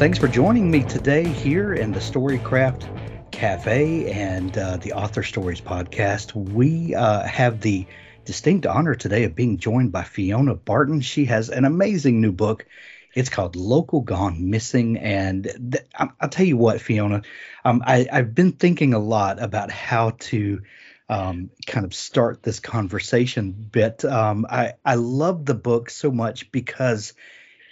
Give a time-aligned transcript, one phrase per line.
[0.00, 2.86] Thanks for joining me today here in the Storycraft
[3.30, 6.34] Cafe and uh, the Author Stories podcast.
[6.34, 7.84] We uh, have the
[8.24, 11.02] distinct honor today of being joined by Fiona Barton.
[11.02, 12.64] She has an amazing new book.
[13.14, 14.96] It's called Local Gone Missing.
[14.96, 17.20] And th- I'll tell you what, Fiona,
[17.66, 20.62] um, I, I've been thinking a lot about how to
[21.10, 23.68] um, kind of start this conversation.
[23.70, 27.12] But um, I, I love the book so much because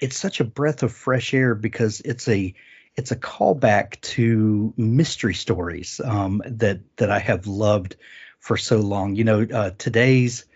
[0.01, 2.55] it's such a breath of fresh air because it's a
[2.97, 7.97] it's a callback to mystery stories um, that that I have loved
[8.41, 9.15] for so long.
[9.15, 10.47] You know, uh, today's,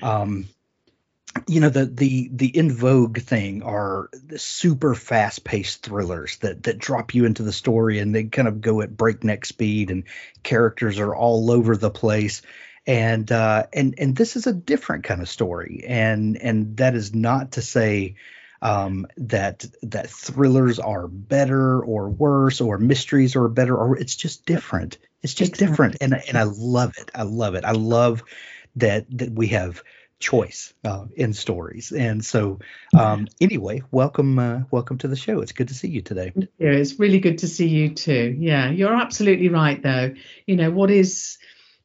[0.00, 0.46] um,
[1.48, 6.78] you know, the the the in vogue thing are super fast paced thrillers that that
[6.78, 10.04] drop you into the story and they kind of go at breakneck speed and
[10.42, 12.42] characters are all over the place.
[12.86, 17.14] And uh, and and this is a different kind of story, and and that is
[17.14, 18.16] not to say
[18.62, 24.46] um, that that thrillers are better or worse or mysteries are better or it's just
[24.46, 24.98] different.
[25.22, 25.66] It's just exactly.
[25.66, 27.10] different, and and I love it.
[27.14, 27.64] I love it.
[27.64, 28.22] I love
[28.76, 29.82] that that we have
[30.20, 31.90] choice uh, in stories.
[31.90, 32.60] And so,
[32.94, 35.40] um, anyway, welcome uh, welcome to the show.
[35.40, 36.32] It's good to see you today.
[36.36, 38.36] Yeah, it's really good to see you too.
[38.38, 40.14] Yeah, you're absolutely right though.
[40.46, 41.38] You know what is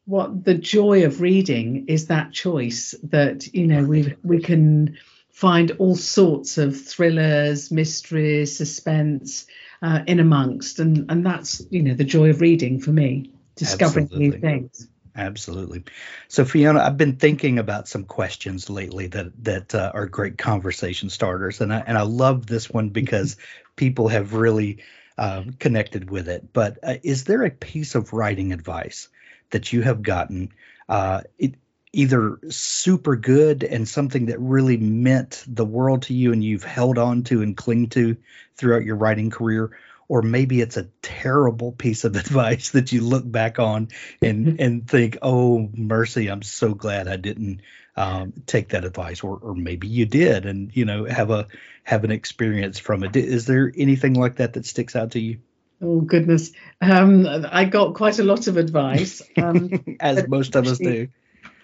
[0.05, 4.97] what the joy of reading is that choice that you know we we can
[5.37, 9.45] find all sorts of thrillers, mysteries, suspense
[9.83, 14.05] uh, in amongst, and and that's you know the joy of reading for me, discovering
[14.05, 14.29] Absolutely.
[14.29, 14.87] new things.
[15.15, 15.83] Absolutely.
[16.27, 21.11] So Fiona, I've been thinking about some questions lately that that uh, are great conversation
[21.11, 23.37] starters, and I and I love this one because
[23.75, 24.79] people have really
[25.19, 26.51] uh, connected with it.
[26.51, 29.07] But uh, is there a piece of writing advice
[29.51, 30.49] that you have gotten?
[30.89, 31.55] Uh, it,
[31.97, 36.97] either super good and something that really meant the world to you and you've held
[36.97, 38.15] on to and cling to
[38.55, 39.77] throughout your writing career
[40.09, 43.89] or maybe it's a terrible piece of advice that you look back on
[44.21, 47.61] and and think oh mercy i'm so glad i didn't
[47.97, 51.47] um, take that advice or or maybe you did and you know have a
[51.83, 53.15] have an experience from it.
[53.15, 55.39] Is there anything like that that sticks out to you?
[55.81, 60.77] Oh goodness, um, I got quite a lot of advice, um, as most of us
[60.77, 61.07] do.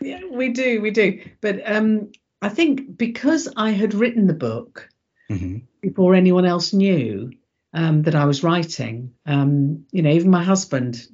[0.03, 1.23] Yeah, we do, we do.
[1.41, 4.89] But um, I think because I had written the book
[5.31, 5.59] mm-hmm.
[5.81, 7.31] before anyone else knew
[7.73, 11.07] um, that I was writing, um, you know, even my husband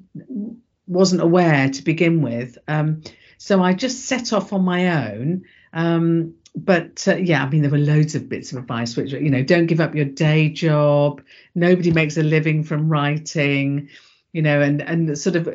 [0.87, 2.57] wasn't aware to begin with.
[2.67, 3.03] Um,
[3.37, 5.43] so I just set off on my own.
[5.71, 9.29] Um, but uh, yeah, I mean, there were loads of bits of advice, which you
[9.29, 11.21] know, don't give up your day job.
[11.53, 13.89] Nobody makes a living from writing,
[14.33, 15.47] you know, and and sort of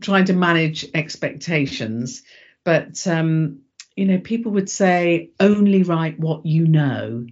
[0.00, 2.22] trying to manage expectations.
[2.64, 3.60] But um,
[3.96, 7.26] you know, people would say only write what you know.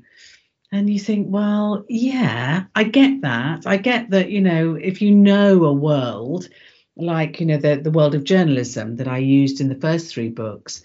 [0.73, 3.65] And you think, well, yeah, I get that.
[3.65, 6.49] I get that, you know, if you know a world,
[6.97, 10.31] like, you know, the, the world of journalism that I used in the first three
[10.31, 10.83] books,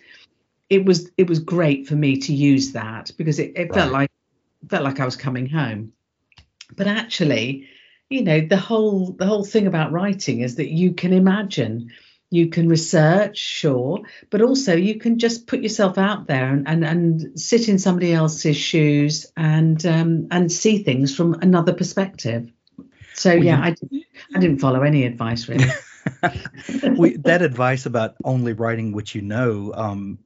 [0.69, 3.73] it was it was great for me to use that because it, it right.
[3.73, 4.11] felt like
[4.69, 5.93] felt like I was coming home.
[6.75, 7.67] But actually,
[8.09, 11.91] you know the whole the whole thing about writing is that you can imagine
[12.31, 16.83] you can research sure but also you can just put yourself out there and and,
[16.83, 22.51] and sit in somebody else's shoes and um, and see things from another perspective.
[23.13, 24.05] So well, yeah you, I, didn't,
[24.35, 25.65] I didn't follow any advice really.
[26.97, 30.19] We, that advice about only writing what you know um,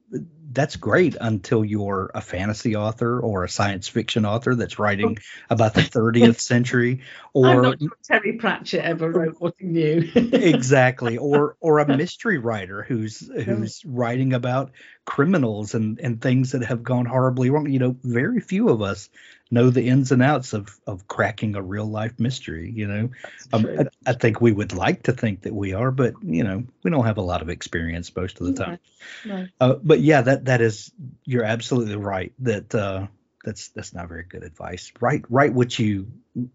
[0.54, 5.18] that's great until you're a fantasy author or a science fiction author that's writing
[5.50, 7.02] about the 30th century
[7.34, 10.08] or I'm not sure Terry Pratchett ever wrote what he knew.
[10.14, 11.18] exactly.
[11.18, 14.70] Or or a mystery writer who's who's writing about
[15.04, 17.68] criminals and and things that have gone horribly wrong.
[17.68, 19.10] You know, very few of us
[19.50, 22.70] know the ins and outs of of cracking a real life mystery.
[22.70, 23.10] You know,
[23.52, 26.64] um, I, I, think we would like to think that we are, but you know,
[26.82, 28.78] we don't have a lot of experience most of the time.
[29.24, 29.46] No.
[29.60, 30.92] Uh, but yeah, that that is
[31.24, 32.32] you're absolutely right.
[32.40, 33.06] That uh,
[33.44, 34.92] that's that's not very good advice.
[35.00, 36.10] Write write what you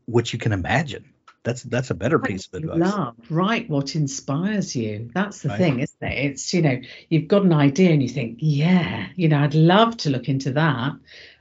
[0.06, 1.13] what you can imagine.
[1.44, 2.80] That's that's a better piece of advice.
[2.80, 5.09] Love, write what inspires you.
[5.13, 5.57] That's the right.
[5.57, 6.31] thing, isn't it?
[6.31, 9.95] It's you know you've got an idea and you think, yeah, you know, I'd love
[9.97, 10.94] to look into that.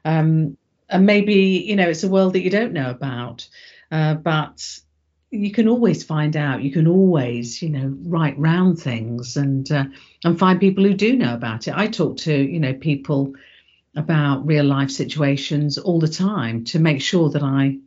[0.05, 0.57] Um,
[0.89, 3.49] and maybe you know it's a world that you don't know about,
[3.91, 4.81] uh, but
[5.31, 6.63] you can always find out.
[6.63, 9.85] You can always you know write round things and uh,
[10.25, 11.75] and find people who do know about it.
[11.77, 13.35] I talk to you know people
[13.97, 17.79] about real life situations all the time to make sure that I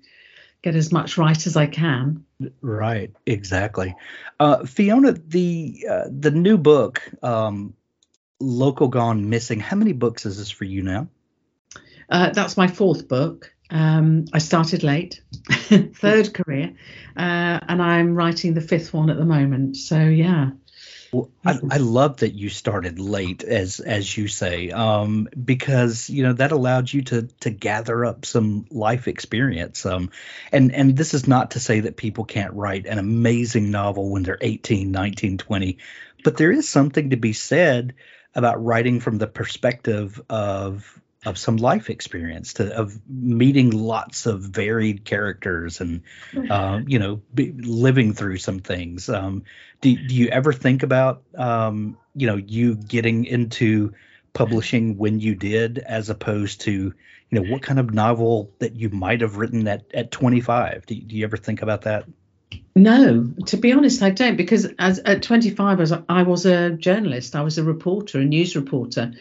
[0.61, 2.25] get as much right as I can.
[2.61, 3.95] Right, exactly.
[4.39, 7.73] Uh, Fiona, the uh, the new book, um,
[8.39, 9.59] Local Gone Missing.
[9.59, 11.07] How many books is this for you now?
[12.11, 13.53] Uh, that's my fourth book.
[13.69, 16.73] Um, I started late, third career,
[17.15, 19.77] uh, and I'm writing the fifth one at the moment.
[19.77, 20.51] So yeah.
[21.13, 26.23] Well, I, I, love that you started late, as as you say, um, because you
[26.23, 29.85] know that allowed you to to gather up some life experience.
[29.85, 30.11] Um,
[30.51, 34.23] and and this is not to say that people can't write an amazing novel when
[34.23, 35.77] they're 18, 19, 20,
[36.23, 37.93] but there is something to be said
[38.33, 44.41] about writing from the perspective of of some life experience to of meeting lots of
[44.41, 46.01] varied characters and
[46.49, 49.07] uh, you know be, living through some things.
[49.09, 49.43] Um,
[49.81, 53.93] do, do you ever think about um, you know you getting into
[54.33, 56.93] publishing when you did as opposed to you
[57.31, 61.15] know what kind of novel that you might have written at at 25 do, do
[61.15, 62.05] you ever think about that?
[62.75, 67.35] No, to be honest, I don't because as at 25, as I was a journalist,
[67.35, 69.13] I was a reporter, a news reporter,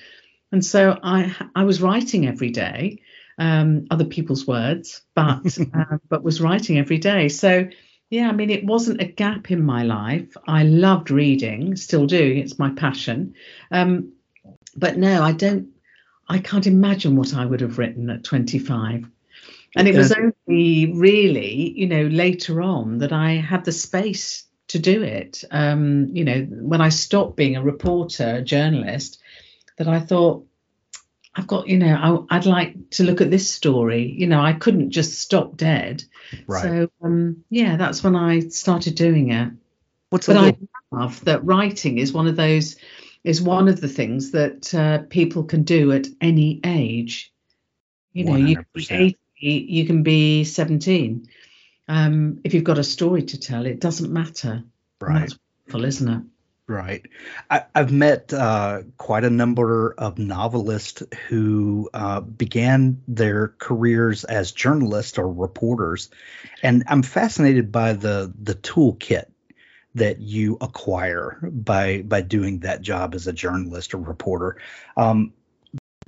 [0.52, 3.02] and so I I was writing every day,
[3.38, 7.28] um, other people's words, but uh, but was writing every day.
[7.28, 7.68] So
[8.10, 10.36] yeah, I mean, it wasn't a gap in my life.
[10.46, 12.20] I loved reading, still do.
[12.20, 13.34] It's my passion.
[13.70, 14.12] Um,
[14.76, 15.68] but no, I don't.
[16.28, 19.08] I can't imagine what I would have written at 25.
[19.76, 24.78] And it was only really, you know, later on that I had the space to
[24.78, 25.44] do it.
[25.50, 29.19] Um, you know, when I stopped being a reporter, a journalist,
[29.78, 30.46] that I thought,
[31.34, 34.10] I've got, you know, I, would like to look at this story.
[34.10, 36.02] You know, I couldn't just stop dead.
[36.46, 36.62] Right.
[36.62, 39.52] So, um, yeah, that's when I started doing it.
[40.10, 40.68] What's but little...
[40.92, 42.76] I love that writing is one of those,
[43.22, 47.32] is one of the things that uh, people can do at any age.
[48.12, 48.48] You know, 100%.
[48.48, 51.28] you can be 80, you can be 17.
[51.86, 54.64] Um, if you've got a story to tell, it doesn't matter.
[55.00, 55.10] Right.
[55.10, 56.22] And that's wonderful, isn't it?
[56.70, 57.04] Right.
[57.50, 64.52] I, have met uh, quite a number of novelists who uh, began their careers as
[64.52, 66.10] journalists or reporters,
[66.62, 69.24] and I'm fascinated by the the toolkit
[69.96, 74.58] that you acquire by by doing that job as a journalist or reporter.
[74.96, 75.32] Um,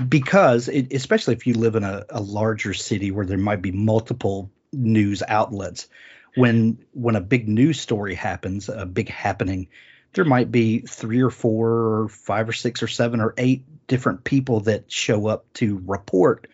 [0.09, 3.73] because it, especially if you live in a, a larger city where there might be
[3.73, 5.89] multiple news outlets,
[6.37, 9.67] when when a big news story happens, a big happening
[10.15, 14.25] there might be three or four or five or six or seven or eight different
[14.25, 16.49] people that show up to report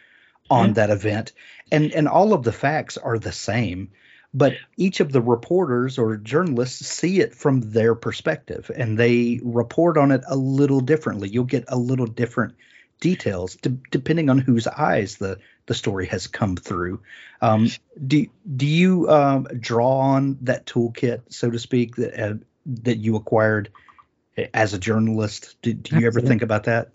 [0.51, 1.33] on that event.
[1.71, 3.91] And and all of the facts are the same
[4.35, 9.97] but each of the reporters or journalists see it from their perspective and they report
[9.97, 11.29] on it a little differently.
[11.29, 12.55] You'll get a little different
[13.01, 17.01] details to, depending on whose eyes the the story has come through.
[17.41, 17.69] Um,
[18.07, 18.27] do
[18.57, 22.35] do you um, draw on that toolkit so to speak that uh,
[22.69, 23.71] that you acquired
[24.55, 25.57] as a journalist.
[25.63, 26.91] Do, do you ever think about that?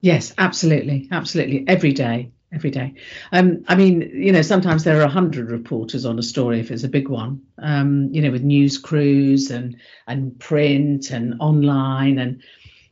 [0.00, 1.64] Yes, absolutely, absolutely.
[1.66, 2.94] Every day, every day.
[3.32, 6.70] Um, I mean, you know, sometimes there are a hundred reporters on a story if
[6.70, 7.42] it's a big one.
[7.58, 12.42] Um, you know, with news crews and and print and online and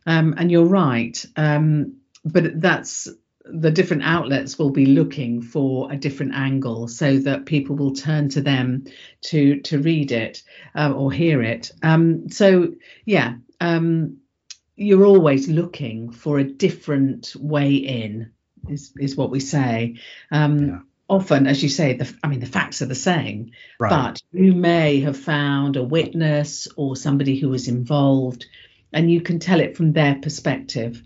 [0.06, 1.24] um, and you're right.
[1.36, 3.08] Um, but that's
[3.44, 8.28] the different outlets will be looking for a different angle so that people will turn
[8.28, 8.84] to them
[9.20, 10.42] to to read it
[10.74, 12.72] uh, or hear it um, so
[13.04, 14.18] yeah um,
[14.76, 18.30] you're always looking for a different way in
[18.68, 19.96] is is what we say
[20.30, 20.78] um, yeah.
[21.08, 23.90] often as you say the i mean the facts are the same right.
[23.90, 28.46] but you may have found a witness or somebody who was involved
[28.92, 31.02] and you can tell it from their perspective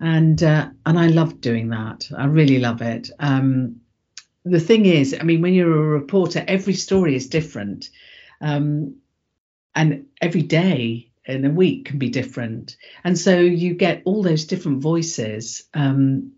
[0.00, 2.08] and uh, and I love doing that.
[2.16, 3.10] I really love it.
[3.18, 3.80] Um,
[4.44, 7.90] the thing is, I mean, when you're a reporter, every story is different,
[8.40, 8.96] um,
[9.74, 14.46] and every day in a week can be different, and so you get all those
[14.46, 15.64] different voices.
[15.74, 16.32] Um,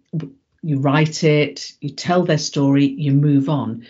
[0.63, 3.87] you write it, you tell their story, you move on.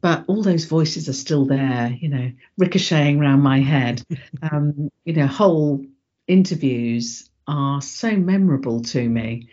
[0.00, 4.02] But all those voices are still there, you know, ricocheting around my head.
[4.42, 5.84] Um, you know, whole
[6.28, 9.48] interviews are so memorable to me.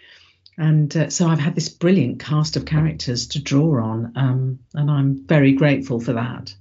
[0.58, 4.92] And uh, so I've had this brilliant cast of characters to draw on, um, and
[4.92, 6.54] I'm very grateful for that.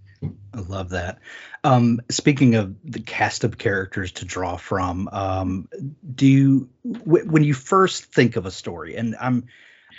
[0.54, 1.18] I love that.
[1.64, 5.68] Um, speaking of the cast of characters to draw from, um,
[6.14, 9.46] do you w- when you first think of a story, and I'm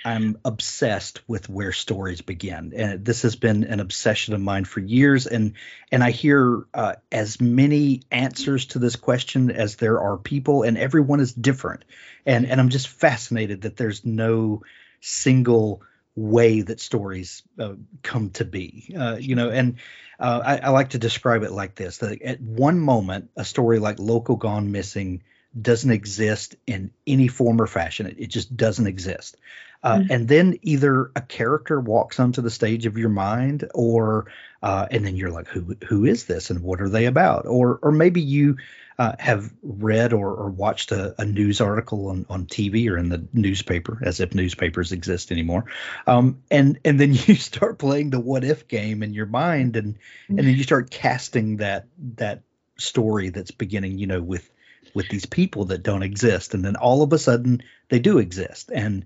[0.05, 4.79] I'm obsessed with where stories begin, and this has been an obsession of mine for
[4.81, 5.27] years.
[5.27, 5.53] And
[5.91, 10.77] and I hear uh, as many answers to this question as there are people, and
[10.77, 11.85] everyone is different.
[12.25, 14.63] And and I'm just fascinated that there's no
[14.99, 15.81] single
[16.15, 18.93] way that stories uh, come to be.
[18.97, 19.77] Uh, you know, and
[20.19, 23.79] uh, I, I like to describe it like this: that at one moment, a story
[23.79, 25.23] like "Local Gone Missing."
[25.61, 28.07] doesn't exist in any form or fashion.
[28.07, 29.37] It, it just doesn't exist.
[29.83, 30.11] Uh, mm-hmm.
[30.11, 34.27] And then either a character walks onto the stage of your mind, or
[34.61, 37.45] uh, and then you're like, who who is this and what are they about?
[37.45, 38.57] Or or maybe you
[38.99, 43.09] uh, have read or, or watched a, a, news article on, on TV or in
[43.09, 45.65] the newspaper, as if newspapers exist anymore.
[46.05, 49.97] Um, and and then you start playing the what if game in your mind, and
[50.29, 52.43] and then you start casting that that
[52.77, 54.49] story that's beginning, you know, with
[54.93, 58.71] with these people that don't exist, and then all of a sudden they do exist,
[58.73, 59.05] and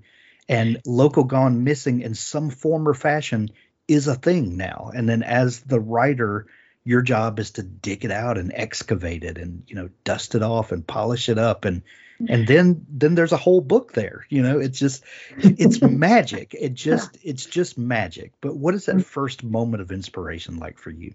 [0.50, 3.50] and local gone missing in some form or fashion
[3.88, 4.92] is a thing now.
[4.94, 6.48] And then as the writer,
[6.88, 10.42] your job is to dig it out and excavate it and you know dust it
[10.42, 11.82] off and polish it up and
[12.30, 15.04] and then then there's a whole book there you know it's just
[15.42, 19.04] it's magic it just it's just magic but what is that mm.
[19.04, 21.13] first moment of inspiration like for you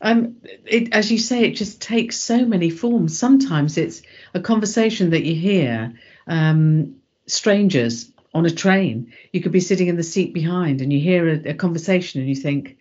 [0.00, 3.18] um, it, as you say, it just takes so many forms.
[3.18, 4.02] Sometimes it's
[4.34, 5.94] a conversation that you hear,
[6.26, 9.12] um, strangers on a train.
[9.32, 12.28] You could be sitting in the seat behind and you hear a, a conversation and
[12.28, 12.76] you think,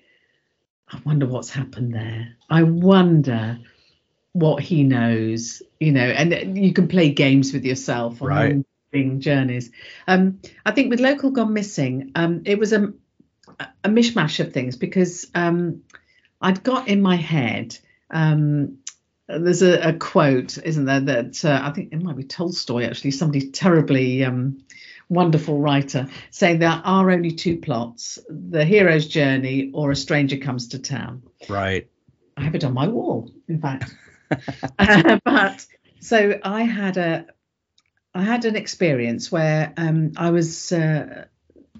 [0.89, 2.35] I wonder what's happened there.
[2.50, 3.59] I wonder
[4.33, 9.19] what he knows, you know, and you can play games with yourself on right.
[9.19, 9.71] journeys.
[10.07, 12.91] Um, I think with Local Gone Missing, um, it was a,
[13.83, 15.83] a mishmash of things because um,
[16.41, 17.77] I'd got in my head.
[18.12, 18.79] Um,
[19.27, 23.12] there's a, a, quote, isn't there, that uh, I think it might be Tolstoy actually,
[23.12, 24.65] somebody terribly um,
[25.09, 30.69] wonderful writer, saying there are only two plots: the hero's journey or a stranger comes
[30.69, 31.24] to town.
[31.50, 31.89] Right.
[32.38, 33.95] I have it on my wall, in fact.
[34.79, 35.65] uh, but
[36.01, 37.25] so I had a,
[38.13, 41.25] I had an experience where um, I was, uh,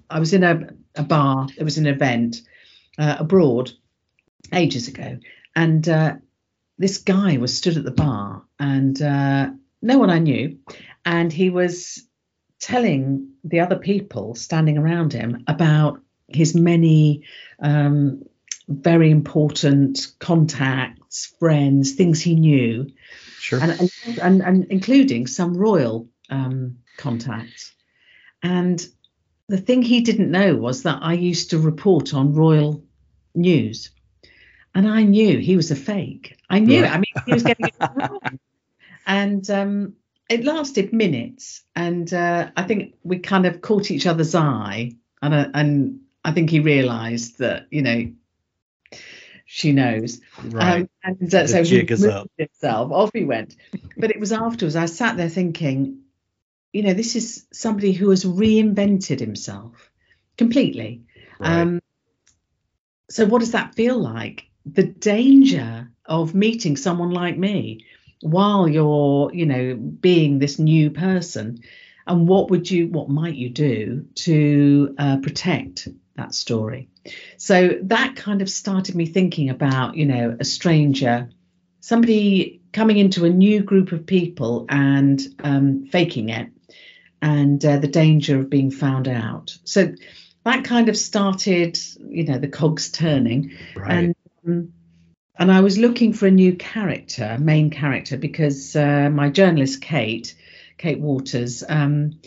[0.08, 1.48] I was in a, a bar.
[1.56, 2.42] It was an event
[2.98, 3.72] uh, abroad
[4.52, 5.18] ages ago,
[5.54, 6.14] and uh,
[6.78, 9.50] this guy was stood at the bar, and uh,
[9.82, 10.58] no one I knew,
[11.04, 12.05] and he was
[12.60, 17.22] telling the other people standing around him about his many
[17.60, 18.22] um,
[18.68, 22.90] very important contacts, friends, things he knew,
[23.38, 27.72] sure, and and, and, and including some royal um, contacts.
[28.42, 28.84] And
[29.48, 32.82] the thing he didn't know was that I used to report on royal
[33.34, 33.90] news
[34.76, 36.36] and I knew he was a fake.
[36.50, 36.84] I knew.
[36.84, 38.38] I mean, he was getting it wrong.
[39.06, 39.94] And um,
[40.28, 44.92] it lasted minutes, and uh, I think we kind of caught each other's eye,
[45.22, 48.12] and uh, and I think he realised that you know
[49.44, 50.20] she knows.
[50.42, 50.82] Right.
[50.82, 51.84] Um, and uh, so he
[52.36, 52.92] himself.
[52.92, 53.56] Off he went.
[53.96, 54.76] But it was afterwards.
[54.76, 56.00] I sat there thinking,
[56.72, 59.90] you know, this is somebody who has reinvented himself
[60.36, 61.02] completely.
[61.38, 61.60] Right.
[61.60, 61.80] Um,
[63.08, 64.46] so what does that feel like?
[64.66, 67.84] the danger of meeting someone like me
[68.22, 71.60] while you're, you know, being this new person.
[72.06, 76.88] And what would you, what might you do to uh, protect that story?
[77.36, 81.30] So that kind of started me thinking about, you know, a stranger,
[81.80, 86.48] somebody coming into a new group of people and um, faking it,
[87.22, 89.56] and uh, the danger of being found out.
[89.64, 89.94] So
[90.44, 93.56] that kind of started, you know, the cogs turning.
[93.74, 93.92] Right.
[93.92, 94.72] And um,
[95.38, 100.34] and I was looking for a new character, main character, because uh, my journalist Kate,
[100.78, 102.18] Kate Waters, um,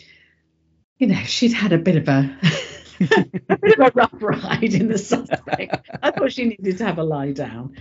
[0.98, 2.36] you know, she'd had a bit of a,
[3.48, 5.88] a bit of a rough ride in the suspect.
[6.02, 7.76] I thought she needed to have a lie down.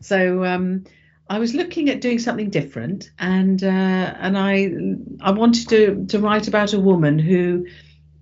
[0.00, 0.84] So um,
[1.28, 4.70] I was looking at doing something different, and uh, and I
[5.22, 7.66] I wanted to to write about a woman who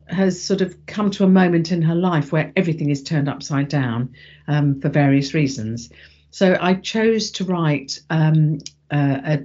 [0.06, 3.68] has sort of come to a moment in her life where everything is turned upside
[3.68, 4.14] down
[4.46, 5.90] um, for various reasons.
[6.32, 8.58] So I chose to write um,
[8.90, 9.38] uh, a,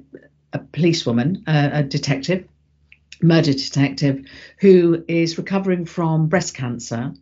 [0.53, 2.47] a policewoman, a detective,
[3.21, 4.25] murder detective,
[4.59, 7.13] who is recovering from breast cancer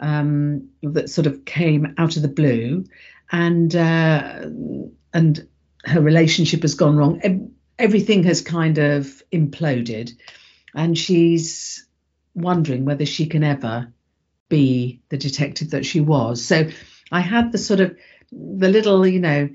[0.00, 2.86] um, that sort of came out of the blue,
[3.30, 4.46] and uh,
[5.12, 5.48] and
[5.84, 7.52] her relationship has gone wrong.
[7.78, 10.10] Everything has kind of imploded,
[10.74, 11.86] and she's
[12.34, 13.92] wondering whether she can ever
[14.48, 16.44] be the detective that she was.
[16.44, 16.68] So
[17.12, 17.96] I had the sort of
[18.58, 19.48] the little, you know,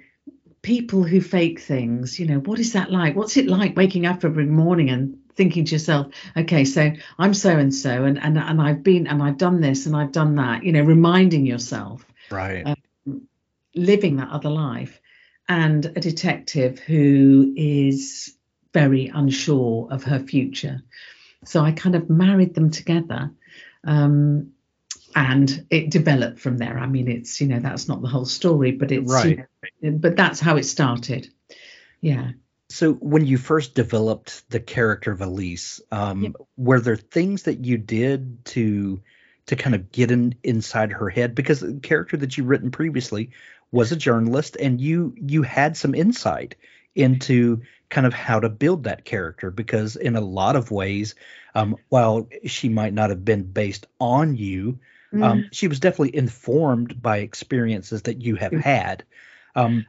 [0.62, 3.16] people who fake things, you know, what is that like?
[3.16, 7.58] What's it like waking up every morning and thinking to yourself, okay, so I'm so
[7.58, 10.64] and so, and and and I've been and I've done this and I've done that.
[10.64, 13.28] You know, reminding yourself, right, um,
[13.74, 15.00] living that other life,
[15.48, 18.36] and a detective who is
[18.74, 20.84] very unsure of her future.
[21.46, 23.32] So I kind of married them together.
[23.86, 24.52] Um,
[25.16, 26.78] and it developed from there.
[26.78, 29.46] I mean, it's you know that's not the whole story, but it's right.
[29.82, 31.28] You know, but that's how it started.
[32.02, 32.32] Yeah.
[32.70, 36.30] So when you first developed the character of Elise, um, yeah.
[36.56, 39.02] were there things that you did to
[39.48, 41.34] to kind of get in inside her head?
[41.34, 43.32] Because the character that you've written previously
[43.72, 46.56] was a journalist, and you you had some insight
[46.94, 49.50] into kind of how to build that character.
[49.50, 51.16] Because in a lot of ways,
[51.56, 54.78] um, while she might not have been based on you,
[55.14, 55.50] um, mm.
[55.52, 59.04] she was definitely informed by experiences that you have had.
[59.56, 59.86] Um,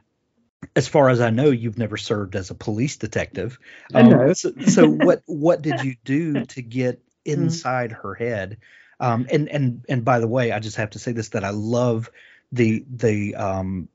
[0.75, 3.57] as far as I know, you've never served as a police detective.
[3.93, 4.33] Um, I know.
[4.33, 7.33] so, so, what what did you do to get mm.
[7.33, 8.01] inside mm.
[8.01, 8.57] her head?
[8.99, 11.49] Um, and and and by the way, I just have to say this that I
[11.49, 12.11] love
[12.51, 13.89] the the um,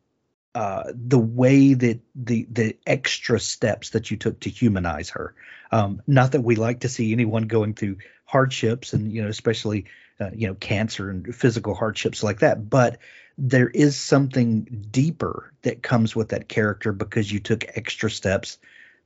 [0.54, 5.35] uh, the way that the the extra steps that you took to humanize her.
[5.71, 9.87] Um, not that we like to see anyone going through hardships, and you know, especially
[10.21, 12.99] uh, you know, cancer and physical hardships like that, but
[13.39, 18.59] there is something deeper that comes with that character because you took extra steps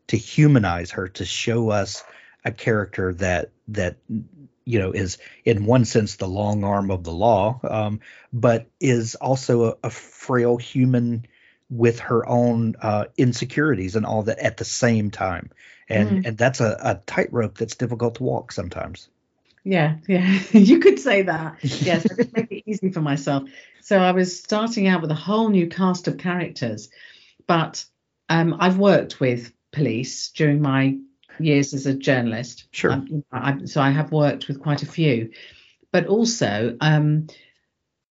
[0.06, 2.04] to humanize her to show us
[2.44, 3.96] a character that that
[4.64, 8.00] you know is in one sense the long arm of the law um,
[8.32, 11.26] but is also a, a, frail human
[11.68, 15.50] with her own uh, insecurities and all that at the same time
[15.88, 16.26] and mm.
[16.26, 19.08] and that's a, a tightrope that's difficult to walk sometimes
[19.64, 21.56] yeah, yeah, you could say that.
[21.62, 23.44] Yes, I did make it easy for myself.
[23.80, 26.90] So I was starting out with a whole new cast of characters,
[27.46, 27.84] but
[28.28, 30.98] um, I've worked with police during my
[31.38, 32.66] years as a journalist.
[32.70, 32.92] Sure.
[32.92, 35.30] Um, I, so I have worked with quite a few,
[35.92, 37.26] but also um,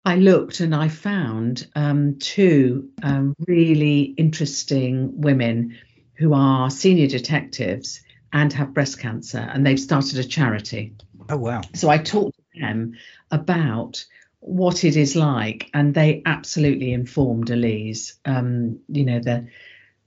[0.03, 5.77] I looked and I found um, two um, really interesting women
[6.15, 8.01] who are senior detectives
[8.33, 10.93] and have breast cancer, and they've started a charity.
[11.29, 11.61] Oh, wow.
[11.73, 12.93] So I talked to them
[13.31, 14.05] about
[14.39, 18.15] what it is like, and they absolutely informed Elise.
[18.25, 19.47] Um, you know, the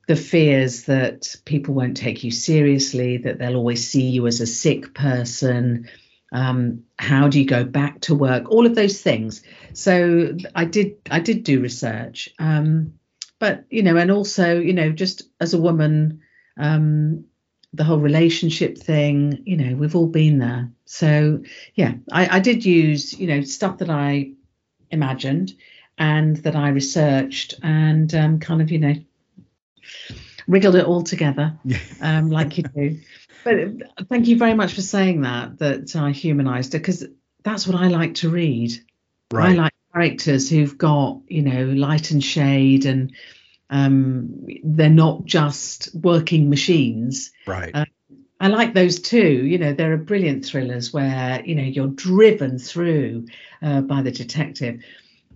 [0.07, 4.47] the fears that people won't take you seriously, that they'll always see you as a
[4.47, 5.89] sick person.
[6.33, 8.51] Um, how do you go back to work?
[8.51, 9.43] All of those things.
[9.73, 12.95] So I did I did do research, um,
[13.39, 16.21] but you know, and also you know, just as a woman,
[16.59, 17.25] um,
[17.75, 20.71] the whole relationship thing, you know, we've all been there.
[20.85, 21.43] So
[21.75, 24.33] yeah, I, I did use, you know, stuff that I
[24.91, 25.55] imagined
[25.99, 28.95] and that I researched and um, kind of, you know,
[30.47, 31.59] wriggled it all together
[32.01, 32.99] um, like you do.
[33.43, 37.05] But uh, thank you very much for saying that, that I humanized it, because
[37.43, 38.73] that's what I like to read.
[39.33, 39.51] Right.
[39.51, 43.13] I like characters who've got, you know, light and shade and
[43.75, 47.33] um, they're not just working machines.
[47.45, 47.73] Right.
[47.75, 47.87] Uh,
[48.39, 49.45] I like those too.
[49.45, 53.27] You know, there are brilliant thrillers where you know you're driven through
[53.63, 54.85] uh, by the detective,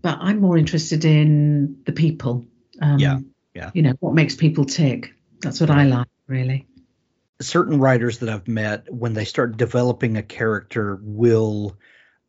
[0.02, 2.46] but I'm more interested in the people.
[2.80, 3.18] Um, yeah,
[3.54, 3.70] yeah.
[3.74, 5.12] You know, what makes people tick.
[5.40, 6.66] That's what I like, really.
[7.40, 11.76] Certain writers that I've met, when they start developing a character, will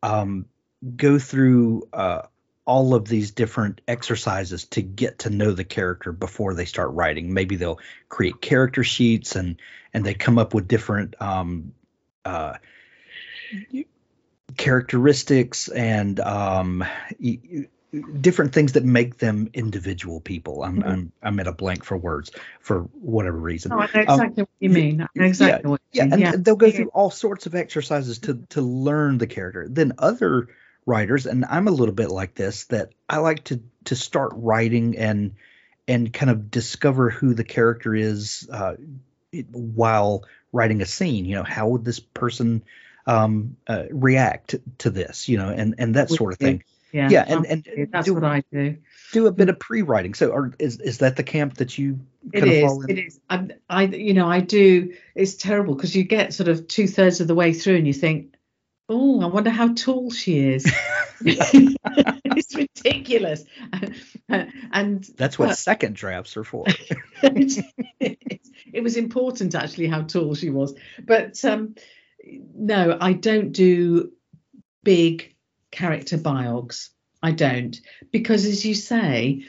[0.02, 0.46] um,
[0.96, 2.22] go through uh,
[2.70, 7.34] all of these different exercises to get to know the character before they start writing.
[7.34, 9.56] Maybe they'll create character sheets and
[9.92, 11.72] and they come up with different um,
[12.24, 12.58] uh,
[14.56, 16.84] characteristics and um,
[18.20, 20.62] different things that make them individual people.
[20.62, 20.88] I'm mm-hmm.
[20.88, 22.30] I'm I'm at a blank for words
[22.60, 23.72] for whatever reason.
[23.72, 25.08] Oh, I know exactly um, what you mean.
[25.16, 26.12] exactly yeah, what yeah, mean.
[26.12, 26.32] and yeah.
[26.38, 29.66] they'll go through all sorts of exercises to to learn the character.
[29.68, 30.46] Then other
[30.86, 34.96] writers, and I'm a little bit like this, that I like to to start writing
[34.98, 35.32] and
[35.88, 38.74] and kind of discover who the character is uh,
[39.52, 41.24] while writing a scene.
[41.24, 42.62] You know, how would this person
[43.06, 45.28] um, uh, react to this?
[45.28, 46.64] You know, and and that sort of thing.
[46.92, 48.76] Yeah, yeah, and and that's do, what I do.
[49.12, 50.14] Do a bit of pre-writing.
[50.14, 52.00] So, are, is is that the camp that you?
[52.32, 52.84] It is.
[52.88, 53.20] It is.
[53.30, 54.94] I, I, you know, I do.
[55.14, 57.92] It's terrible because you get sort of two thirds of the way through and you
[57.92, 58.34] think,
[58.90, 60.70] oh, I wonder how tall she is.
[61.20, 63.44] it's ridiculous.
[64.28, 66.64] and that's what second drafts are for.
[67.22, 70.74] it was important actually how tall she was.
[71.02, 71.76] But um,
[72.54, 74.12] no, I don't do
[74.82, 75.34] big
[75.70, 76.88] character biogs.
[77.22, 77.78] I don't.
[78.10, 79.44] Because as you say,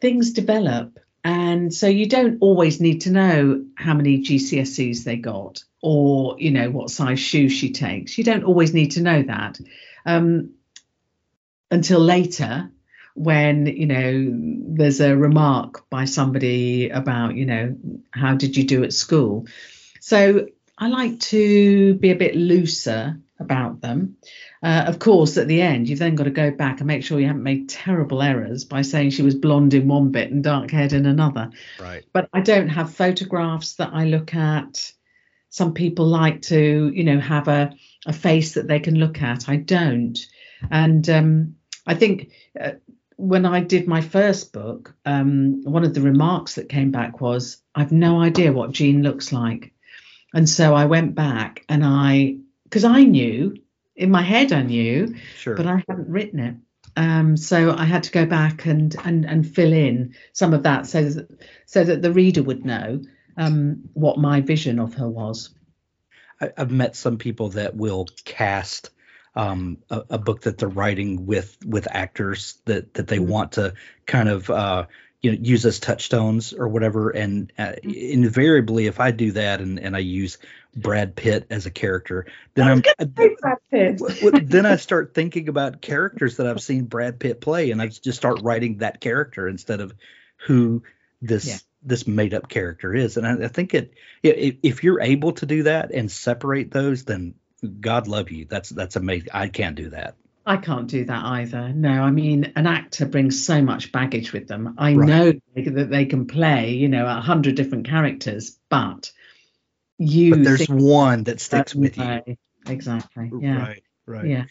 [0.00, 5.64] things develop and so you don't always need to know how many GCSEs they got
[5.80, 8.18] or you know what size shoe she takes.
[8.18, 9.58] You don't always need to know that
[10.04, 10.52] um,
[11.70, 12.70] until later
[13.14, 14.32] when you know
[14.76, 17.76] there's a remark by somebody about you know
[18.10, 19.46] how did you do at school.
[20.00, 24.16] So I like to be a bit looser about them.
[24.62, 27.20] Uh, of course, at the end, you've then got to go back and make sure
[27.20, 30.70] you haven't made terrible errors by saying she was blonde in one bit and dark
[30.70, 31.50] haired in another.
[31.80, 32.04] Right.
[32.12, 34.92] But I don't have photographs that I look at.
[35.50, 37.72] Some people like to, you know, have a,
[38.06, 39.48] a face that they can look at.
[39.48, 40.18] I don't.
[40.70, 42.72] And um, I think uh,
[43.16, 47.58] when I did my first book, um, one of the remarks that came back was,
[47.74, 49.72] I've no idea what Jean looks like.
[50.32, 52.38] And so I went back and I,
[52.74, 53.54] because I knew
[53.94, 55.54] in my head I knew, Sure.
[55.54, 56.56] but I hadn't written it.
[56.96, 60.88] Um, so I had to go back and and and fill in some of that
[60.88, 61.28] so that
[61.66, 63.00] so that the reader would know
[63.36, 65.50] um, what my vision of her was.
[66.40, 68.90] I, I've met some people that will cast
[69.36, 73.28] um, a, a book that they're writing with with actors that that they Mhm.
[73.28, 73.74] want to
[74.06, 74.86] kind of uh,
[75.22, 77.10] you know use as touchstones or whatever.
[77.10, 77.92] And uh, Mm-hmm.
[77.92, 80.38] invariably, if I do that and and I use
[80.76, 83.98] Brad Pitt as a character, then I I'm Brad Pitt.
[83.98, 87.80] w- w- then I start thinking about characters that I've seen Brad Pitt play, and
[87.80, 89.94] I just start writing that character instead of
[90.46, 90.82] who
[91.22, 91.56] this Yeah.
[91.86, 93.16] this made up character is.
[93.16, 93.92] And I, I think it
[94.24, 97.34] i- i- if you're able to do that and separate those, then
[97.80, 98.46] God love you.
[98.48, 99.28] That's that's amazing.
[99.32, 100.16] I can't do that.
[100.46, 101.70] I can't do that either.
[101.72, 104.74] No, I mean, an actor brings so much baggage with them.
[104.76, 105.08] I Right.
[105.08, 105.32] know
[105.72, 109.10] that they can play, you know, a hundred different characters, but
[109.98, 112.04] you But there's one that sticks with you.
[112.04, 112.38] way.
[112.66, 113.30] Exactly.
[113.40, 113.58] Yeah.
[113.58, 113.82] Right.
[114.06, 114.26] Right.
[114.26, 114.44] Yeah.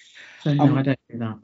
[0.44, 1.38] So no, Um, I don't do that.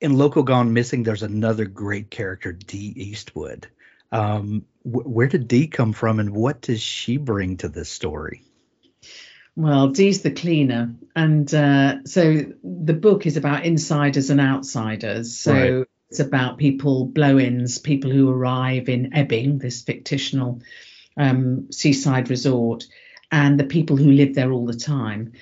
[0.00, 3.66] in Local Gone Missing, there's another great character, Dee Eastwood.
[4.12, 8.42] Um, wh- where did Dee come from, and what does she bring to this story?
[9.56, 15.36] Well, Dee's the cleaner, and uh, so the book is about insiders and outsiders.
[15.38, 15.86] So Right.
[16.10, 20.60] it's about people, blow-ins, people who arrive in Ebbing, this fictional
[21.16, 22.84] um, seaside resort,
[23.34, 25.32] and the people who live there all the time.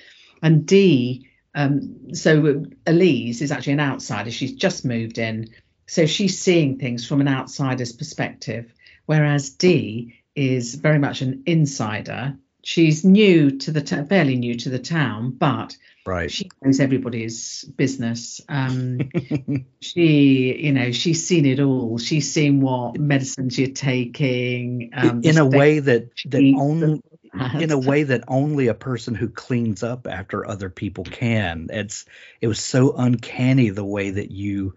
[0.41, 4.31] And Dee, um, so Elise is actually an outsider.
[4.31, 5.49] She's just moved in,
[5.85, 8.73] so she's seeing things from an outsider's perspective,
[9.05, 12.35] whereas Dee is very much an insider.
[12.63, 16.31] She's new to the t- fairly new to the town, but Right.
[16.31, 18.41] she knows everybody's business.
[18.49, 18.99] Um,
[19.81, 21.99] she, you know, she's seen it all.
[21.99, 24.89] She's seen what medicines you're taking.
[24.93, 27.01] Um, in a way that that only
[27.59, 31.67] in a way that only a person who cleans up after other people can.
[31.71, 32.05] It's
[32.41, 34.75] it was so uncanny the way that you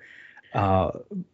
[0.55, 0.91] uh,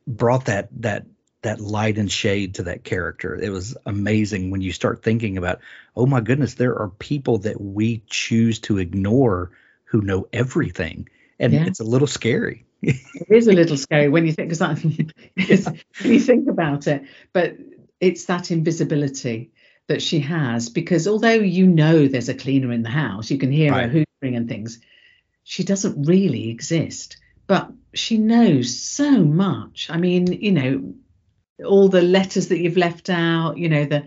[0.07, 1.07] brought that that
[1.43, 3.37] that light and shade to that character.
[3.37, 5.61] It was amazing when you start thinking about,
[5.97, 9.51] oh my goodness, there are people that we choose to ignore
[9.85, 11.09] who know everything,
[11.39, 11.67] and Yeah.
[11.67, 12.65] it's a little scary.
[12.83, 15.67] it is a little scary when you think because
[16.03, 17.57] when you think about it but
[18.01, 19.53] it's that invisibility
[19.89, 23.51] that she has because although you know there's a cleaner in the house you can
[23.51, 23.91] hear Right.
[23.91, 24.81] her hoovering and things
[25.45, 27.17] she doesn't really exist
[27.47, 30.95] but she knows so much i mean you know
[31.67, 34.05] all the letters that you've left out you know the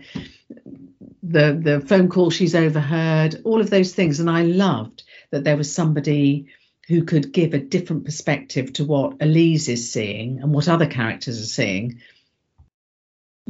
[1.22, 5.56] the the phone call she's overheard all of those things and i loved that there
[5.56, 6.48] was somebody
[6.88, 11.40] who could give a different perspective to what Elise is seeing and what other characters
[11.40, 12.00] are seeing.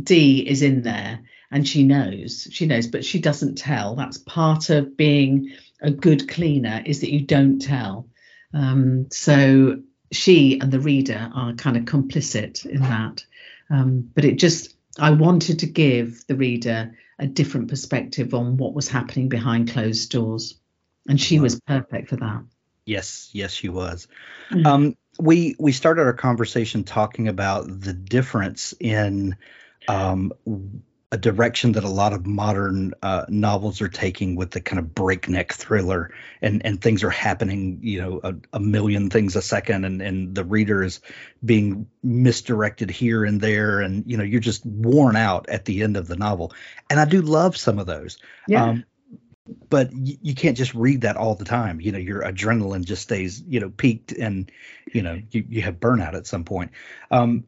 [0.03, 3.95] Dee is in there and she knows, she knows, but she doesn't tell.
[3.95, 8.09] That's part of being a good cleaner is that you don't tell.
[8.53, 9.83] Um, so
[10.13, 13.25] she and the reader are kind of complicit in that.
[13.71, 18.75] Um, but it just, I wanted to give the reader a different perspective on what
[18.75, 20.59] was happening behind closed doors.
[21.09, 22.43] And she was perfect for that.
[22.85, 24.09] Yes, yes, she was.
[24.51, 24.67] Mm.
[24.67, 29.37] Um, we we started our conversation talking about the difference in
[29.89, 30.33] um,
[31.13, 34.93] a direction that a lot of modern uh, novels are taking with the kind of
[34.93, 39.85] breakneck thriller, and and things are happening, you know, a, a million things a second,
[39.85, 41.01] and and the reader is
[41.45, 45.97] being misdirected here and there, and you know, you're just worn out at the end
[45.97, 46.53] of the novel.
[46.91, 48.19] And I do love some of those.
[48.49, 48.65] Yeah.
[48.65, 48.85] Um,
[49.69, 51.81] but y- you can't just read that all the time.
[51.81, 54.51] You know, your adrenaline just stays, you know, peaked and,
[54.93, 56.73] you know, you, you have burnout at some point.
[57.13, 57.45] Um,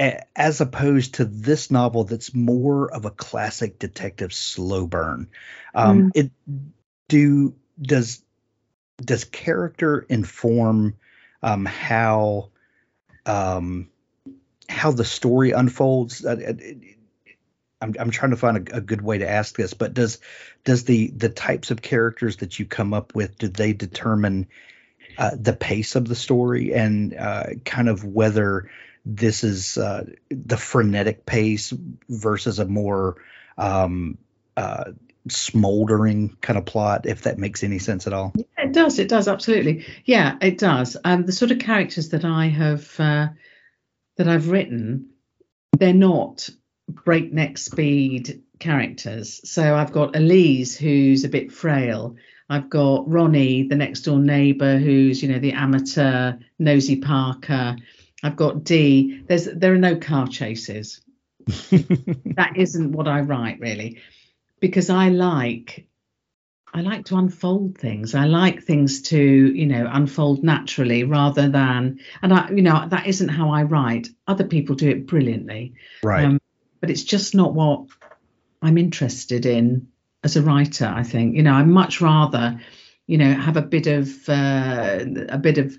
[0.00, 5.28] as opposed to this novel that's more of a classic detective slow burn.
[5.74, 6.30] Um, It
[7.08, 8.22] do does
[8.96, 10.96] does character inform
[11.42, 12.50] um, how
[13.26, 13.88] um,
[14.68, 16.24] how the story unfolds?
[16.24, 16.52] Uh, uh,
[17.82, 20.18] I'm I'm trying to find a, a, good way to ask this, but does
[20.64, 24.48] does the the types of characters that you come up with do they determine
[25.18, 28.70] uh, the pace of the story and uh, kind of whether
[29.04, 31.72] this is uh, the frenetic pace
[32.08, 33.16] versus a more
[33.56, 34.18] um,
[34.56, 34.92] uh,
[35.28, 38.32] smoldering kind of plot, if that makes any sense at all.
[38.36, 38.98] Yeah, it does.
[38.98, 39.84] It does absolutely.
[40.04, 40.96] Yeah, it does.
[41.04, 43.28] Um, the sort of characters that I have uh,
[44.16, 45.10] that I've written,
[45.78, 46.48] they're not
[46.88, 49.40] breakneck speed characters.
[49.48, 52.16] So I've got Elise, who's a bit frail.
[52.48, 57.76] I've got Ronnie, the next door neighbour, who's you know the amateur nosy Parker.
[58.22, 59.22] I've got Dee.
[59.26, 61.00] There's there are no car chases.
[61.46, 63.98] that isn't what I write really,
[64.60, 65.86] because I like
[66.72, 68.14] I like to unfold things.
[68.14, 73.06] I like things to you know unfold naturally rather than and I you know that
[73.06, 74.08] isn't how I write.
[74.26, 75.74] Other people do it brilliantly.
[76.02, 76.24] Right.
[76.24, 76.40] Um,
[76.80, 77.86] but it's just not what
[78.62, 79.88] I'm interested in
[80.22, 80.86] as a writer.
[80.86, 82.60] I think you know I'd much rather
[83.06, 85.76] you know have a bit of uh, a bit of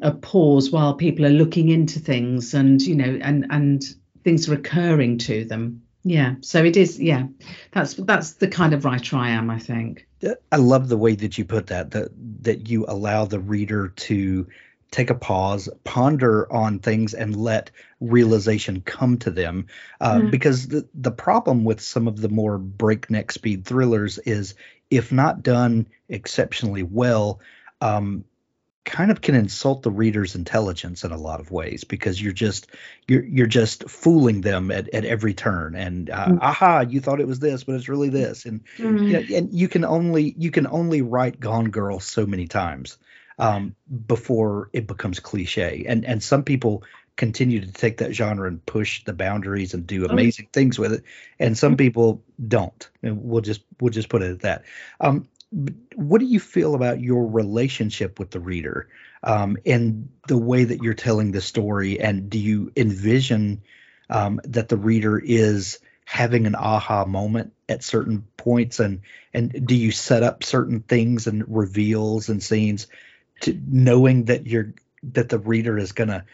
[0.00, 3.82] a pause while people are looking into things and you know and and
[4.24, 5.82] things are occurring to them.
[6.04, 6.36] Yeah.
[6.40, 7.26] So it is yeah.
[7.72, 10.06] That's that's the kind of writer i am i think.
[10.50, 12.10] I love the way that you put that that
[12.42, 14.46] that you allow the reader to
[14.90, 19.66] take a pause ponder on things and let realization come to them.
[20.00, 20.30] Uh, mm.
[20.30, 24.54] because the, the problem with some of the more breakneck speed thrillers is
[24.90, 27.40] if not done exceptionally well
[27.80, 28.24] um,
[28.88, 32.68] kind of can insult the reader's intelligence in a lot of ways because you're just
[33.06, 36.38] you're you're just fooling them at, at every turn and uh, mm.
[36.40, 39.06] aha you thought it was this but it's really this and mm.
[39.06, 42.96] you know, and you can only you can only write Gone Girl so many times
[43.38, 46.82] um, before it becomes cliche and and some people
[47.14, 50.54] continue to take that genre and push the boundaries and do oh, amazing oh.
[50.54, 51.04] things with it
[51.38, 51.78] and some mm.
[51.78, 54.64] people don't and we'll just we'll just put it at that
[54.98, 58.88] um, what do you feel about your relationship with the reader
[59.22, 62.00] um, and the way that you're telling the story?
[62.00, 63.62] And do you envision
[64.10, 68.78] um, that the reader is having an aha moment at certain points?
[68.78, 69.00] And
[69.32, 72.86] and do you set up certain things and reveals and scenes
[73.40, 76.24] to knowing that you're that the reader is gonna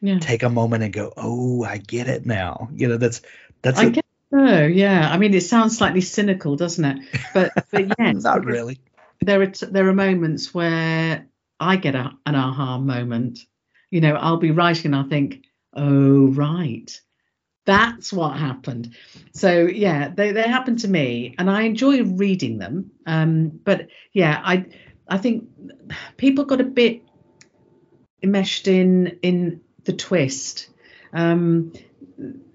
[0.00, 0.18] yeah.
[0.18, 2.68] take a moment and go, oh, I get it now.
[2.72, 3.22] You know, that's
[3.62, 3.78] that's.
[3.78, 6.98] I a, get Oh yeah, I mean it sounds slightly cynical, doesn't it?
[7.32, 8.78] But but yes, not really.
[9.20, 11.26] There are t- there are moments where
[11.58, 13.40] I get a, an aha moment.
[13.90, 17.00] You know, I'll be writing and I'll think, oh right,
[17.64, 18.94] that's what happened.
[19.32, 22.90] So yeah, they they happen to me, and I enjoy reading them.
[23.06, 24.66] Um, but yeah, I
[25.08, 25.48] I think
[26.18, 27.02] people got a bit
[28.22, 30.68] enmeshed in in the twist.
[31.14, 31.72] Um,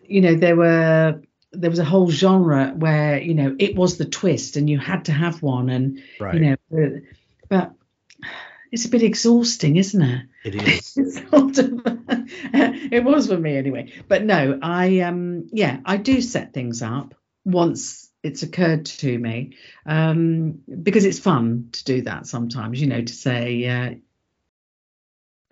[0.06, 1.20] you know, there were
[1.54, 5.06] there was a whole genre where you know it was the twist and you had
[5.06, 6.36] to have one and right.
[6.36, 7.02] you know
[7.48, 7.74] but
[8.72, 10.26] it's a bit exhausting isn't it?
[10.44, 10.94] It is.
[11.30, 13.94] Sort of, it was for me anyway.
[14.08, 17.14] But no i um yeah i do set things up
[17.46, 23.02] once it's occurred to me um because it's fun to do that sometimes you know
[23.02, 23.96] to say uh,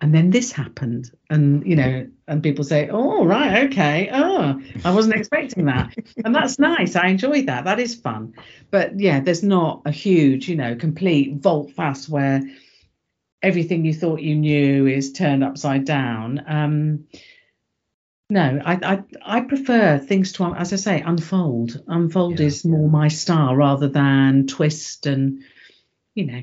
[0.02, 1.10] and then this happened.
[1.30, 4.10] And you know and people say oh right okay.
[4.12, 5.94] Oh i wasn't expecting that.
[6.24, 6.96] And that's nice.
[6.96, 7.64] I enjoyed that.
[7.64, 8.34] That is fun.
[8.70, 12.42] But yeah there's not a huge you know complete vault fast where
[13.40, 16.44] everything you thought you knew is turned upside down.
[16.46, 17.04] Um
[18.28, 19.02] no i i,
[19.38, 21.80] I prefer things to as i say unfold.
[21.86, 22.46] Unfold yeah.
[22.46, 25.42] is more my style rather than twist and
[26.14, 26.42] you know.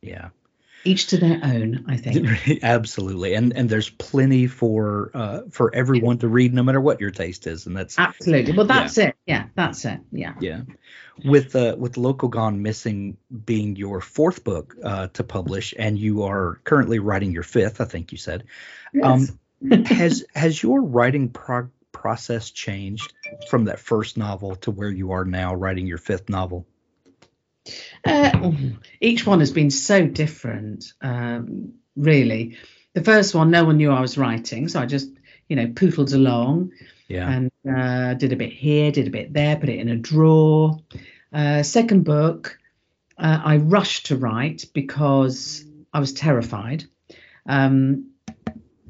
[0.00, 0.28] Yeah
[0.84, 2.62] each to their own i think.
[2.62, 3.34] Absolutely.
[3.34, 7.46] And and there's plenty for uh for everyone to read no matter what your taste
[7.46, 8.56] is and that's absolutely.
[8.56, 9.04] Well that's yeah.
[9.04, 9.16] it.
[9.26, 10.00] Yeah that's it.
[10.12, 10.34] Yeah.
[10.40, 10.62] Yeah.
[11.24, 16.22] With uh with local gone missing being your fourth book uh to publish and you
[16.22, 18.44] are currently writing your fifth i think you said
[18.92, 19.04] yes.
[19.04, 23.12] um has has your writing pro- process changed
[23.48, 26.66] from that first novel to where you are now writing your fifth novel
[28.04, 28.52] uh,
[29.00, 32.56] each one has been so different, um, really.
[32.94, 35.08] The first one, no one knew I was writing, so I just,
[35.48, 36.72] you know, pootled along.
[37.08, 37.28] Yeah.
[37.28, 40.78] And uh, did a bit here, did a bit there, put it in a drawer.
[41.32, 42.58] Uh, second book,
[43.18, 46.84] uh, I rushed to write because I was terrified.
[47.46, 48.10] Um,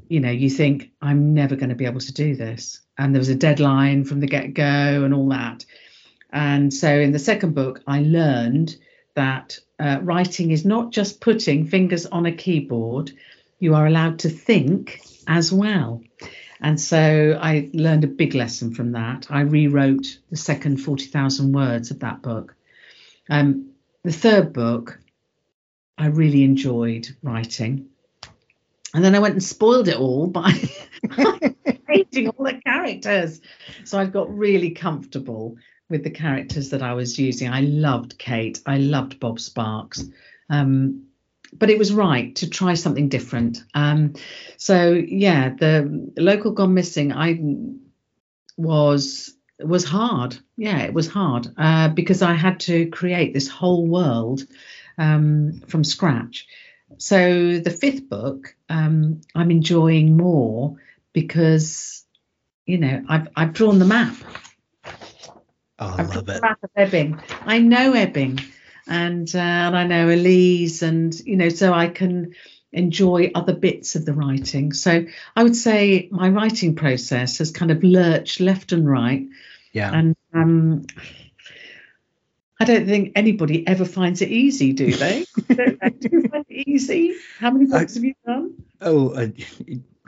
[0.08, 3.20] you know, you think I'm never going to be able to do this, and there
[3.20, 5.64] was a deadline from the get go and all that.
[6.32, 8.76] And so in the second book, I learned
[9.14, 13.12] that uh, writing is not just putting fingers on a keyboard,
[13.58, 16.02] you are allowed to think as well.
[16.60, 19.26] And so I learned a big lesson from that.
[19.30, 22.54] I rewrote the second 40,000 words of that book.
[23.28, 23.70] Um,
[24.02, 24.98] the third book,
[25.96, 27.88] I really enjoyed writing.
[28.92, 30.52] And then I went and spoiled it all by
[31.86, 33.40] painting all the characters.
[33.84, 35.56] So I got really comfortable
[35.90, 37.50] with the characters that I was using.
[37.50, 38.60] I loved Kate.
[38.64, 40.04] I loved Bob Sparkes.
[40.48, 41.06] Um,
[41.52, 43.64] but it was right to try something different.
[43.74, 44.14] Um,
[44.56, 47.12] so yeah, the local gone missing.
[47.12, 47.40] I
[48.56, 50.38] was was hard.
[50.56, 54.46] Yeah, it was hard uh, because I had to create this whole world
[54.96, 56.46] um, from scratch.
[56.98, 60.76] So the fifth book, um, I'm enjoying more
[61.12, 62.04] because
[62.64, 64.14] you know I've I've drawn the map.
[65.80, 66.42] Oh, I love it.
[66.76, 67.20] Ebbing.
[67.46, 68.40] I know Ebbing,
[68.86, 72.34] and uh, and I know Elise, and you know, so I can
[72.72, 74.72] enjoy other bits of the writing.
[74.72, 79.26] So I would say my writing process has kind of lurched left and right,
[79.72, 79.92] Yeah.
[79.92, 80.84] and um,
[82.60, 85.24] I don't think anybody ever finds it easy, do they?
[85.48, 87.14] do you find it easy?
[87.38, 88.54] How many books have you done?
[88.82, 89.28] Oh, uh,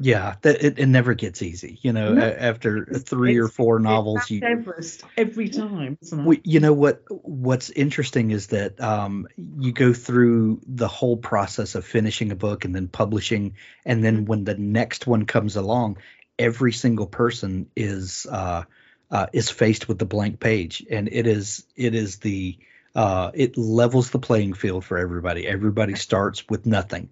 [0.00, 0.36] yeah.
[0.42, 1.78] That it, it never gets easy.
[1.82, 2.22] You know, No.
[2.22, 5.98] after three or four novels, you Everest every time.
[6.12, 7.02] We, you know what?
[7.08, 12.64] What's interesting is that um, you go through the whole process of finishing a book
[12.64, 15.98] and then publishing, and then when the next one comes along,
[16.38, 18.64] every single person is uh,
[19.10, 22.58] uh, is faced with the blank page, and it is it is the
[22.94, 25.46] uh, it levels the playing field for everybody.
[25.46, 27.10] Everybody starts with nothing,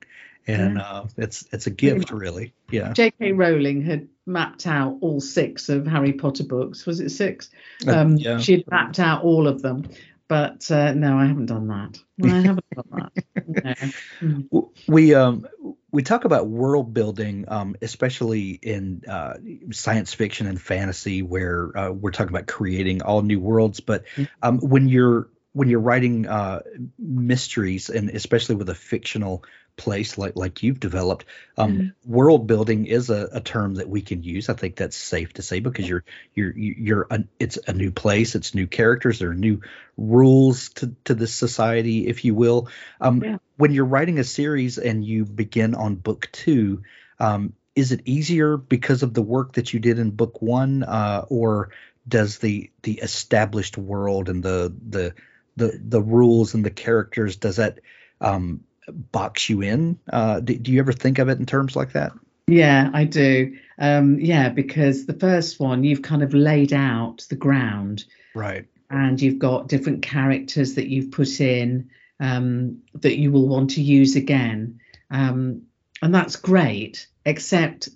[0.51, 2.53] and uh, it's it's a gift, really.
[2.71, 2.93] Yeah.
[2.93, 3.33] J.K.
[3.33, 6.87] Rowling had mapped out all six of Harry Potter books.
[6.87, 7.51] Was it six?
[7.87, 8.39] Uh, Um, yeah.
[8.39, 9.89] She had mapped out all of them.
[10.29, 11.99] But uh, no, I haven't done that.
[12.23, 13.25] I haven't done that.
[13.65, 13.75] No.
[14.21, 14.69] Mm.
[14.87, 15.45] We um
[15.91, 19.35] we talk about world building um especially in uh
[19.73, 24.05] science fiction and fantasy where uh, we're talking about creating all new worlds but
[24.41, 26.61] um when you're when you're writing uh
[26.97, 29.43] mysteries and especially with a fictional
[29.81, 31.25] place like like you've developed
[31.57, 31.95] um Mhm.
[32.05, 35.43] world building is a, a term that we can use i think that's safe to
[35.43, 39.35] say because you're you're you're a, it's a new place it's new characters there are
[39.35, 39.61] new
[39.97, 42.69] rules to to this society if you will
[43.01, 43.39] um Yeah.
[43.57, 46.83] when you're writing a series and you begin on book two
[47.19, 51.25] um is it easier because of the work that you did in book one uh
[51.31, 51.71] or
[52.07, 55.15] does the the established world and the the
[55.57, 57.81] the the rules and the characters does that
[58.21, 58.61] um
[58.93, 62.13] box you in uh do, do you ever think of it in terms like that
[62.49, 63.57] Yeah, I do.
[63.79, 69.21] Um, yeah, because the first one, you've kind of laid out the ground right and
[69.21, 74.17] you've got different characters that you've put in um, that you will want to use
[74.17, 74.81] again.
[75.11, 75.63] Um,
[76.03, 77.89] and that's great, except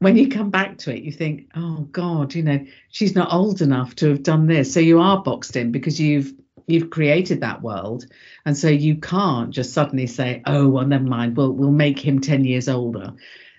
[0.00, 3.62] when you come back to it, you think, oh God, you know, she's not old
[3.62, 4.72] enough to have done this.
[4.74, 6.34] So you are boxed in because you've
[6.66, 8.06] you've created that world.
[8.44, 12.20] And so you can't just suddenly say, oh, well, never mind, we'll we'll make him
[12.20, 13.14] 10 years older.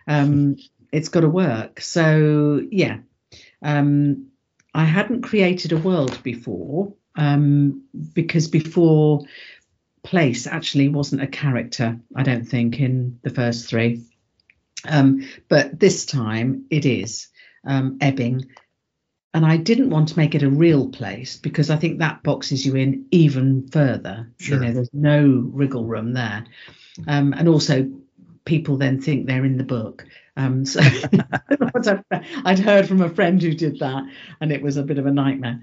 [0.07, 0.57] Um,
[0.91, 1.81] it's got to work.
[1.81, 2.99] So yeah.
[3.61, 4.27] Um,
[4.73, 9.21] I hadn't created a world before um, because before
[10.03, 14.03] place actually wasn't a character, I don't think, in the first three.
[14.87, 17.27] Um, but this time it is
[17.65, 18.47] um, Ebbing.
[19.35, 22.65] And I didn't want to make it a real place because I think that boxes
[22.65, 24.31] you in even further.
[24.39, 24.55] Sure.
[24.55, 26.45] You know, there's no wriggle room there.
[27.05, 27.91] Um, and also,
[28.45, 30.05] people then think they're in the book.
[30.37, 30.79] Um, so
[32.45, 34.03] I'd heard from a friend who did that,
[34.39, 35.59] and it was a bit of a nightmare.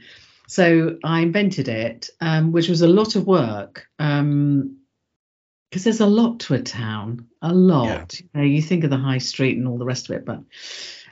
[0.49, 6.41] So I invented it, um, which was a lot of work because there's a lot
[6.41, 8.13] to a town, a lot.
[8.13, 8.21] Yeah.
[8.21, 10.41] You, know, you think of the high street and all the rest of it, but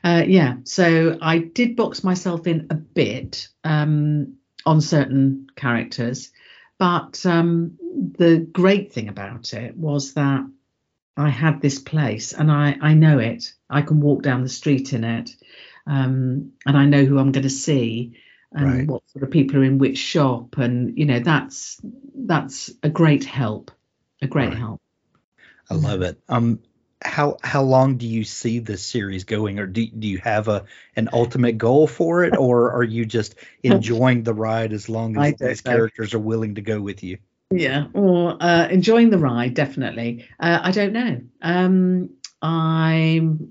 [0.05, 0.57] uh, yeah.
[0.65, 4.35] So I did box myself in a bit um,
[4.65, 6.31] on certain characters,
[6.79, 7.79] but um,
[8.19, 10.45] the great thing about it was that
[11.17, 13.53] I had this place and I, I know it.
[13.69, 15.31] I can walk down the street in it
[15.87, 18.15] um, and I know who I'm going to see
[18.53, 18.89] and Right.
[18.89, 20.57] what sort of people are in which shop.
[20.57, 21.79] And, you know, that's
[22.15, 23.71] that's a great help,
[24.23, 24.59] a great Right.
[24.59, 24.81] help.
[25.69, 26.21] I love it.
[26.29, 26.61] Um,
[27.03, 30.65] how how long do you see this series going, or do do you have a
[30.97, 35.35] an ultimate goal for it, or are you just enjoying the ride as long as
[35.37, 35.71] these know.
[35.71, 37.19] characters are willing to go with you?
[37.51, 40.29] Yeah, or uh, enjoying the ride, definitely.
[40.39, 41.21] Uh, I don't know.
[41.43, 42.11] Um,
[42.43, 43.51] I'm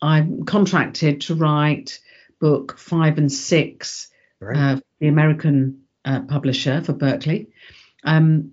[0.00, 1.98] I'm contracted to write
[2.40, 4.08] book five and six
[4.42, 4.56] Right.
[4.56, 7.46] uh, the American uh, publisher for Berkley.
[8.02, 8.52] Um,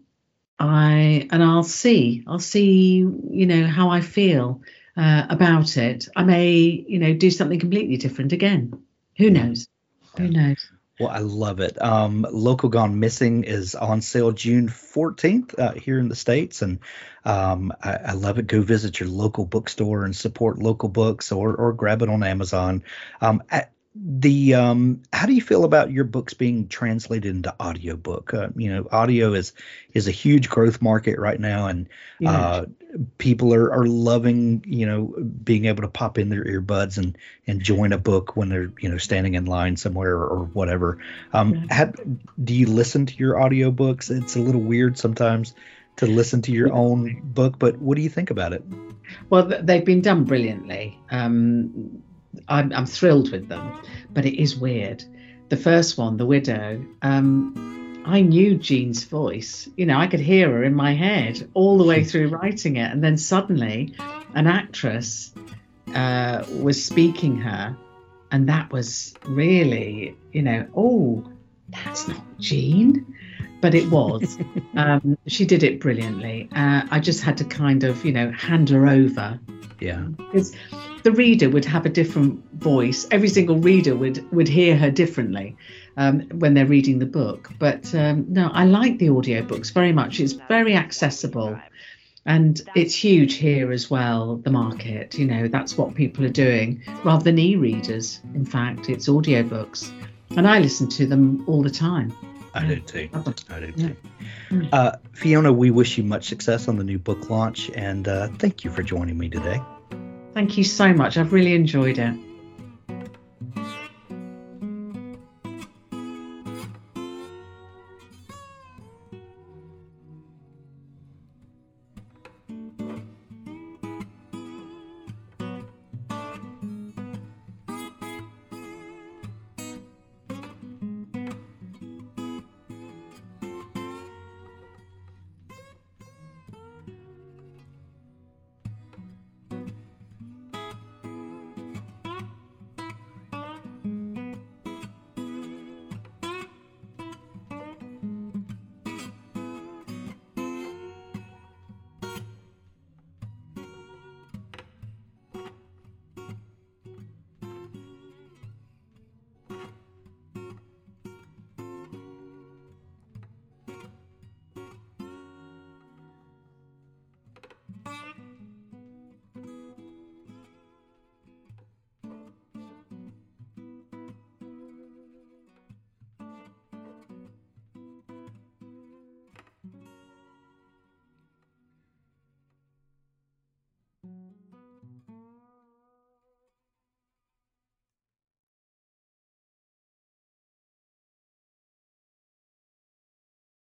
[0.59, 2.23] I and I'll see.
[2.27, 2.97] I'll see.
[2.97, 4.61] You know how I feel
[4.99, 6.57] uh, about it, I may,
[6.87, 8.83] you know, do something completely different again.
[9.17, 9.67] Who knows?
[10.17, 10.57] Who knows?
[10.99, 11.81] Well, I love it.
[11.81, 16.61] Um, Local Gone Missing is on sale June 14th uh, here in the States.
[16.61, 16.79] And
[17.23, 18.47] um, I, I, love it.
[18.47, 22.83] Go visit your local bookstore and support local books or, or grab it on Amazon.
[23.21, 28.33] Um, at, the um how do you feel about your books being translated into audiobook?
[28.33, 29.53] Uh, you know audio is
[29.93, 31.89] is a huge growth market right now and
[32.25, 32.65] uh
[33.17, 37.17] people are are loving you know being able to pop in their earbuds and
[37.47, 40.99] and join a book when they're you know standing in line somewhere or, or whatever.
[41.33, 41.91] Um yeah.
[42.43, 44.11] do you listen to your audiobooks?
[44.11, 45.55] It's a little weird sometimes
[45.95, 48.63] to listen to your own book but what do you think about it?
[49.31, 50.99] Well they've been done brilliantly.
[51.09, 52.03] Um
[52.47, 55.03] I'm, I'm thrilled with them, but it is weird.
[55.49, 59.69] The first one, The Widow, um, I knew Jean's voice.
[59.75, 62.91] You know, I could hear her in my head all the way through writing it.
[62.91, 63.95] And then suddenly,
[64.33, 65.33] an actress
[65.93, 67.75] uh, was speaking her.
[68.31, 71.31] And that was really, you know, oh,
[71.69, 73.15] that's not Jean.
[73.61, 74.37] But it was.
[74.75, 76.47] um, she did it brilliantly.
[76.55, 79.39] Uh, I just had to kind of, you know, hand her over.
[79.79, 79.99] Yeah.
[79.99, 80.55] Because
[81.03, 83.07] the reader would have a different voice.
[83.11, 85.55] Every single reader would would hear her differently
[85.97, 87.49] um, when they're reading the book.
[87.59, 90.19] But um, no, I like the audiobooks very much.
[90.19, 91.59] It's very accessible.
[92.25, 95.17] And it's huge here as well, the market.
[95.17, 98.21] You know, that's what people are doing rather than e readers.
[98.35, 99.91] In fact, it's audiobooks.
[100.37, 102.13] And I listen to them all the time.
[102.53, 103.09] I do too.
[103.49, 103.95] I do too.
[104.71, 108.63] Uh, Fiona, we wish you much success on the new book launch and uh, thank
[108.63, 109.61] you for joining me today.
[110.39, 111.17] Thank you so much.
[111.17, 112.28] I've really enjoyed it.